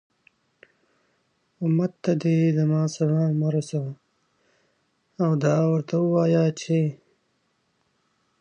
[1.63, 3.91] أمت ته دي زما سلام ورسوه،
[5.23, 6.79] او دا ورته ووايه چې